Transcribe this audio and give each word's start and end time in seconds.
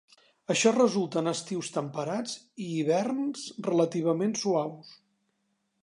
Això 0.53 0.71
resulta 0.77 1.19
en 1.21 1.31
estius 1.31 1.69
temperats 1.77 2.35
i 2.65 2.71
hiverns 2.79 3.47
relativament 3.71 4.37
suaus. 4.45 4.95